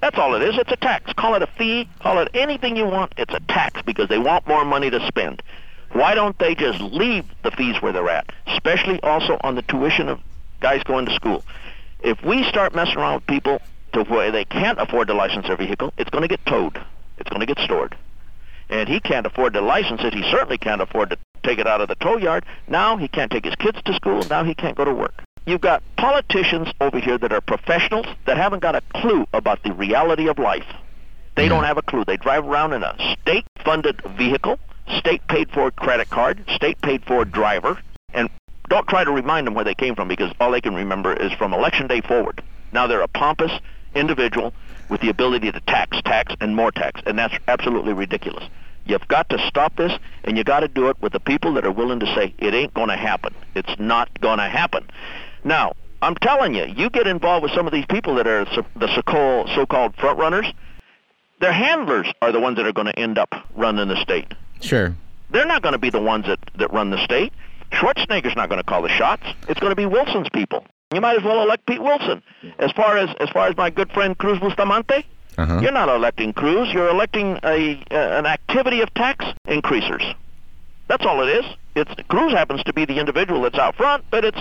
That's 0.00 0.16
all 0.16 0.36
it 0.36 0.42
is. 0.42 0.56
It's 0.58 0.70
a 0.70 0.76
tax. 0.76 1.12
Call 1.14 1.34
it 1.34 1.42
a 1.42 1.48
fee. 1.48 1.88
Call 1.98 2.20
it 2.20 2.28
anything 2.32 2.76
you 2.76 2.84
want. 2.84 3.12
It's 3.16 3.34
a 3.34 3.40
tax 3.48 3.82
because 3.82 4.08
they 4.08 4.18
want 4.18 4.46
more 4.46 4.64
money 4.64 4.90
to 4.90 5.04
spend. 5.08 5.42
Why 5.90 6.14
don't 6.14 6.38
they 6.38 6.54
just 6.54 6.80
leave 6.80 7.24
the 7.42 7.50
fees 7.50 7.82
where 7.82 7.90
they're 7.90 8.08
at, 8.08 8.30
especially 8.46 9.02
also 9.02 9.38
on 9.40 9.56
the 9.56 9.62
tuition 9.62 10.08
of 10.08 10.20
guys 10.60 10.84
going 10.84 11.06
to 11.06 11.14
school? 11.16 11.44
If 11.98 12.22
we 12.22 12.44
start 12.44 12.76
messing 12.76 12.98
around 12.98 13.16
with 13.16 13.26
people 13.26 13.60
to 13.96 14.04
where 14.04 14.30
they 14.30 14.44
can't 14.44 14.78
afford 14.78 15.08
to 15.08 15.14
license 15.14 15.46
their 15.46 15.56
vehicle, 15.56 15.90
it's 15.96 16.10
going 16.10 16.20
to 16.20 16.28
get 16.28 16.44
towed. 16.44 16.78
It's 17.16 17.30
going 17.30 17.40
to 17.40 17.46
get 17.46 17.58
stored. 17.58 17.96
And 18.68 18.88
he 18.88 19.00
can't 19.00 19.24
afford 19.24 19.54
to 19.54 19.62
license 19.62 20.02
it. 20.04 20.12
He 20.12 20.22
certainly 20.30 20.58
can't 20.58 20.82
afford 20.82 21.10
to 21.10 21.18
take 21.42 21.58
it 21.58 21.66
out 21.66 21.80
of 21.80 21.88
the 21.88 21.94
tow 21.94 22.18
yard. 22.18 22.44
Now 22.68 22.98
he 22.98 23.08
can't 23.08 23.32
take 23.32 23.46
his 23.46 23.54
kids 23.54 23.78
to 23.86 23.94
school. 23.94 24.22
Now 24.28 24.44
he 24.44 24.54
can't 24.54 24.76
go 24.76 24.84
to 24.84 24.92
work. 24.92 25.22
You've 25.46 25.62
got 25.62 25.82
politicians 25.96 26.68
over 26.78 26.98
here 26.98 27.16
that 27.16 27.32
are 27.32 27.40
professionals 27.40 28.04
that 28.26 28.36
haven't 28.36 28.60
got 28.60 28.74
a 28.74 28.82
clue 28.94 29.26
about 29.32 29.62
the 29.62 29.72
reality 29.72 30.28
of 30.28 30.38
life. 30.38 30.66
They 31.36 31.48
don't 31.48 31.64
have 31.64 31.78
a 31.78 31.82
clue. 31.82 32.04
They 32.04 32.18
drive 32.18 32.44
around 32.44 32.74
in 32.74 32.82
a 32.82 33.16
state-funded 33.22 34.02
vehicle, 34.18 34.58
state-paid-for 34.98 35.70
credit 35.70 36.10
card, 36.10 36.44
state-paid-for 36.54 37.24
driver, 37.24 37.78
and 38.12 38.28
don't 38.68 38.88
try 38.88 39.04
to 39.04 39.12
remind 39.12 39.46
them 39.46 39.54
where 39.54 39.64
they 39.64 39.74
came 39.74 39.94
from 39.94 40.08
because 40.08 40.32
all 40.40 40.50
they 40.50 40.60
can 40.60 40.74
remember 40.74 41.14
is 41.14 41.32
from 41.32 41.54
election 41.54 41.86
day 41.86 42.00
forward. 42.02 42.42
Now 42.72 42.86
they're 42.86 43.00
a 43.00 43.08
pompous 43.08 43.52
individual 43.96 44.52
with 44.88 45.00
the 45.00 45.08
ability 45.08 45.50
to 45.50 45.60
tax, 45.60 46.00
tax, 46.04 46.34
and 46.40 46.54
more 46.54 46.70
tax, 46.70 47.00
and 47.06 47.18
that's 47.18 47.34
absolutely 47.48 47.92
ridiculous. 47.92 48.44
You've 48.84 49.08
got 49.08 49.28
to 49.30 49.38
stop 49.48 49.74
this, 49.76 49.92
and 50.22 50.36
you 50.38 50.44
got 50.44 50.60
to 50.60 50.68
do 50.68 50.88
it 50.88 50.96
with 51.02 51.12
the 51.12 51.18
people 51.20 51.54
that 51.54 51.64
are 51.64 51.72
willing 51.72 51.98
to 52.00 52.06
say 52.14 52.32
it 52.38 52.54
ain't 52.54 52.72
going 52.72 52.88
to 52.88 52.96
happen. 52.96 53.34
It's 53.56 53.76
not 53.80 54.20
going 54.20 54.38
to 54.38 54.48
happen. 54.48 54.88
Now, 55.42 55.74
I'm 56.02 56.14
telling 56.14 56.54
you, 56.54 56.66
you 56.66 56.88
get 56.90 57.06
involved 57.06 57.42
with 57.42 57.52
some 57.52 57.66
of 57.66 57.72
these 57.72 57.86
people 57.86 58.14
that 58.16 58.26
are 58.28 58.44
the 58.76 58.88
so-called, 58.94 59.96
front 59.96 60.18
runners. 60.18 60.46
Their 61.40 61.52
handlers 61.52 62.06
are 62.22 62.30
the 62.30 62.40
ones 62.40 62.56
that 62.58 62.66
are 62.66 62.72
going 62.72 62.86
to 62.86 62.98
end 62.98 63.18
up 63.18 63.34
running 63.56 63.88
the 63.88 64.00
state. 64.00 64.32
Sure. 64.60 64.94
They're 65.30 65.46
not 65.46 65.62
going 65.62 65.72
to 65.72 65.78
be 65.78 65.90
the 65.90 66.00
ones 66.00 66.26
that, 66.26 66.38
that 66.56 66.72
run 66.72 66.90
the 66.90 67.02
state. 67.04 67.32
Schwarzenegger's 67.72 68.36
not 68.36 68.48
going 68.48 68.60
to 68.60 68.64
call 68.64 68.82
the 68.82 68.88
shots. 68.88 69.24
It's 69.48 69.58
going 69.58 69.72
to 69.72 69.76
be 69.76 69.86
Wilson's 69.86 70.28
people. 70.32 70.64
You 70.94 71.00
might 71.00 71.16
as 71.16 71.24
well 71.24 71.42
elect 71.42 71.66
Pete 71.66 71.82
Wilson. 71.82 72.22
As 72.58 72.70
far 72.72 72.96
as 72.96 73.10
as 73.18 73.28
far 73.30 73.48
as 73.48 73.56
my 73.56 73.70
good 73.70 73.90
friend 73.90 74.16
Cruz 74.16 74.38
Bustamante, 74.38 75.04
Uh-huh. 75.36 75.58
you're 75.60 75.72
not 75.72 75.88
electing 75.88 76.32
Cruz. 76.32 76.72
You're 76.72 76.88
electing 76.88 77.38
a 77.42 77.82
uh, 77.90 77.96
an 78.18 78.26
activity 78.26 78.80
of 78.82 78.92
tax 78.94 79.24
increasers. 79.48 80.04
That's 80.86 81.04
all 81.04 81.26
it 81.26 81.28
is. 81.28 81.44
It's 81.74 81.92
Cruz 82.08 82.32
happens 82.32 82.62
to 82.64 82.72
be 82.72 82.84
the 82.84 82.98
individual 83.00 83.42
that's 83.42 83.58
out 83.58 83.74
front, 83.74 84.04
but 84.10 84.24
it's 84.24 84.40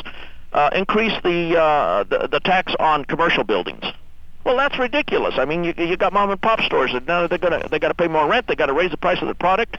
uh, 0.53 0.69
increase 0.73 1.13
the, 1.23 1.59
uh, 1.59 2.03
the 2.03 2.27
the 2.27 2.39
tax 2.41 2.73
on 2.79 3.05
commercial 3.05 3.43
buildings. 3.43 3.83
Well, 4.45 4.55
that's 4.57 4.77
ridiculous. 4.77 5.33
I 5.39 5.45
mean, 5.45 5.63
you 5.63 5.73
you 5.77 5.97
got 5.97 6.13
mom 6.13 6.29
and 6.29 6.39
pop 6.39 6.61
stores 6.61 6.91
that 6.93 7.07
now 7.07 7.25
they're 7.25 7.39
gonna 7.39 7.67
they 7.69 7.79
got 7.79 7.87
to 7.87 7.95
pay 7.95 8.07
more 8.07 8.27
rent. 8.29 8.45
They 8.45 8.55
got 8.55 8.67
to 8.67 8.73
raise 8.73 8.91
the 8.91 8.97
price 8.97 9.19
of 9.19 9.27
the 9.27 9.33
product. 9.35 9.77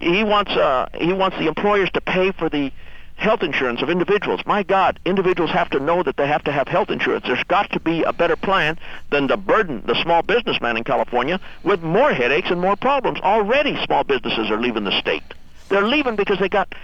He 0.00 0.24
wants 0.24 0.50
uh 0.50 0.88
he 0.98 1.12
wants 1.12 1.38
the 1.38 1.46
employers 1.46 1.90
to 1.94 2.00
pay 2.00 2.32
for 2.32 2.48
the 2.48 2.72
health 3.22 3.42
insurance 3.42 3.80
of 3.80 3.88
individuals. 3.88 4.40
My 4.44 4.62
God, 4.62 4.98
individuals 5.04 5.50
have 5.50 5.70
to 5.70 5.80
know 5.80 6.02
that 6.02 6.16
they 6.16 6.26
have 6.26 6.44
to 6.44 6.52
have 6.52 6.68
health 6.68 6.90
insurance. 6.90 7.24
There's 7.26 7.42
got 7.44 7.70
to 7.72 7.80
be 7.80 8.02
a 8.02 8.12
better 8.12 8.36
plan 8.36 8.78
than 9.10 9.28
to 9.28 9.36
burden 9.36 9.82
the 9.86 10.00
small 10.02 10.22
businessman 10.22 10.76
in 10.76 10.84
California 10.84 11.40
with 11.62 11.82
more 11.82 12.12
headaches 12.12 12.50
and 12.50 12.60
more 12.60 12.76
problems. 12.76 13.20
Already 13.20 13.82
small 13.84 14.04
businesses 14.04 14.50
are 14.50 14.60
leaving 14.60 14.84
the 14.84 14.98
state. 15.00 15.22
They're 15.68 15.86
leaving 15.86 16.16
because 16.16 16.38
they 16.38 16.48
got 16.48 16.74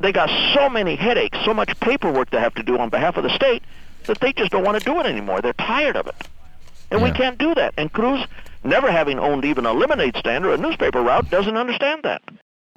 they 0.00 0.12
got 0.12 0.28
so 0.54 0.68
many 0.68 0.96
headaches, 0.96 1.38
so 1.44 1.54
much 1.54 1.78
paperwork 1.80 2.30
they 2.30 2.40
have 2.40 2.54
to 2.56 2.62
do 2.62 2.76
on 2.78 2.90
behalf 2.90 3.16
of 3.16 3.22
the 3.22 3.34
state 3.34 3.62
that 4.06 4.20
they 4.20 4.32
just 4.32 4.50
don't 4.50 4.64
want 4.64 4.78
to 4.78 4.84
do 4.84 4.98
it 5.00 5.06
anymore. 5.06 5.40
They're 5.40 5.54
tired 5.54 5.96
of 5.96 6.06
it. 6.08 6.16
And 6.90 7.02
we 7.02 7.10
can't 7.12 7.38
do 7.38 7.54
that. 7.54 7.74
And 7.76 7.92
Cruz, 7.92 8.26
never 8.62 8.90
having 8.90 9.18
owned 9.18 9.44
even 9.44 9.64
a 9.64 9.72
lemonade 9.72 10.16
stand 10.16 10.44
or 10.44 10.52
a 10.52 10.58
newspaper 10.58 11.00
route, 11.00 11.30
doesn't 11.30 11.56
understand 11.56 12.02
that. 12.02 12.22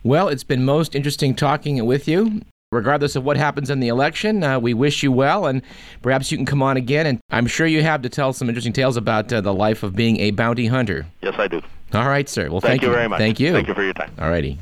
Well, 0.04 0.30
it's 0.30 0.44
been 0.44 0.64
most 0.64 0.96
interesting 0.96 1.36
talking 1.36 1.84
with 1.86 2.08
you. 2.08 2.42
Regardless 2.74 3.16
of 3.16 3.24
what 3.24 3.38
happens 3.38 3.70
in 3.70 3.80
the 3.80 3.88
election, 3.88 4.44
uh, 4.44 4.60
we 4.60 4.74
wish 4.74 5.02
you 5.02 5.10
well, 5.10 5.46
and 5.46 5.62
perhaps 6.02 6.34
you 6.34 6.38
can 6.38 6.46
come 6.46 6.62
on 6.62 6.76
again. 6.76 7.06
And 7.06 7.20
I'm 7.30 7.48
sure 7.48 7.66
you 7.66 7.82
have 7.82 8.02
to 8.02 8.10
tell 8.10 8.34
some 8.34 8.50
interesting 8.50 8.74
tales 8.74 8.98
about 8.98 9.32
uh, 9.32 9.40
the 9.40 9.54
life 9.54 9.84
of 9.84 9.96
being 9.96 10.20
a 10.20 10.32
bounty 10.32 10.66
hunter. 10.66 11.06
Yes, 11.22 11.36
I 11.38 11.48
do. 11.48 11.62
All 11.94 12.10
right, 12.10 12.28
sir. 12.28 12.50
Well, 12.50 12.60
Thank, 12.60 12.82
thank, 12.82 12.84
you 12.84 12.90
very 12.90 13.08
much. 13.08 13.20
Thank 13.20 13.40
you. 13.40 13.54
Thank 13.54 13.70
you 13.70 13.74
for 13.74 13.84
your 13.84 13.94
time. 13.94 14.12
All 14.20 14.30
righty. 14.30 14.60